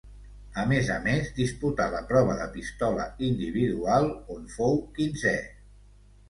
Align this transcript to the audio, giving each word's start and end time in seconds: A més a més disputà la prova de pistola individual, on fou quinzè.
A 0.59 0.61
més 0.69 0.87
a 0.93 0.95
més 1.07 1.27
disputà 1.39 1.85
la 1.95 2.01
prova 2.11 2.37
de 2.39 2.47
pistola 2.55 3.05
individual, 3.27 4.09
on 4.37 4.49
fou 4.57 4.83
quinzè. 4.97 5.37